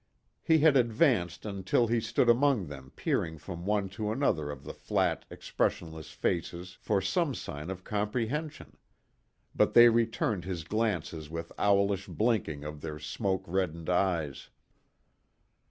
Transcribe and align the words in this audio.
He 0.41 0.57
had 0.61 0.75
advanced 0.75 1.45
until 1.45 1.85
he 1.85 2.01
stood 2.01 2.27
among 2.27 2.65
them 2.65 2.91
peering 2.95 3.37
from 3.37 3.67
one 3.67 3.87
to 3.89 4.11
another 4.11 4.49
of 4.49 4.63
the 4.63 4.73
flat 4.73 5.25
expressionless 5.29 6.09
faces 6.09 6.73
for 6.81 7.01
some 7.01 7.35
sign 7.35 7.69
of 7.69 7.83
comprehension. 7.83 8.77
But 9.53 9.75
they 9.75 9.89
returned 9.89 10.43
his 10.43 10.63
glances 10.63 11.29
with 11.29 11.51
owlish 11.55 12.07
blinking 12.07 12.63
of 12.63 12.81
their 12.81 12.97
smoke 12.97 13.43
reddened 13.45 13.91
eyes. 13.91 14.49